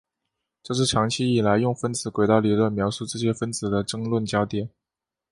[0.63, 4.67] 这是长期以来用分子轨道理论描述这些分子的争论焦点。